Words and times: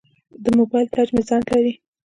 د 0.43 0.45
موبایل 0.57 0.87
ټچ 0.93 1.09
مې 1.15 1.21
ځنډ 1.29 1.45
لري. 1.53 1.73